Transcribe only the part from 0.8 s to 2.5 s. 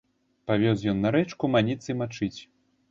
ён на рэчку маніцы мачыць.